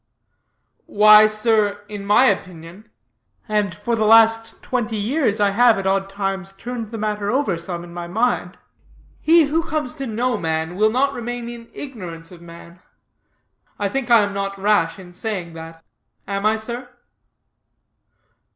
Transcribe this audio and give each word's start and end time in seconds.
"Why, 0.87 1.27
sir, 1.27 1.83
in 1.87 2.07
my 2.07 2.25
opinion 2.25 2.89
and 3.47 3.75
for 3.75 3.95
the 3.95 4.07
last 4.07 4.59
twenty 4.63 4.97
years 4.97 5.39
I 5.39 5.51
have, 5.51 5.77
at 5.77 5.85
odd 5.85 6.09
times, 6.09 6.53
turned 6.53 6.87
the 6.87 6.97
matter 6.97 7.29
over 7.29 7.55
some 7.55 7.83
in 7.83 7.93
my 7.93 8.07
mind 8.07 8.57
he 9.19 9.43
who 9.43 9.61
comes 9.61 9.93
to 9.93 10.07
know 10.07 10.39
man, 10.39 10.73
will 10.75 10.89
not 10.89 11.13
remain 11.13 11.47
in 11.47 11.69
ignorance 11.71 12.31
of 12.31 12.41
man. 12.41 12.79
I 13.77 13.89
think 13.89 14.09
I 14.09 14.21
am 14.23 14.33
not 14.33 14.57
rash 14.57 14.97
in 14.97 15.13
saying 15.13 15.53
that; 15.53 15.83
am 16.27 16.47
I, 16.47 16.55
sir?" 16.55 16.89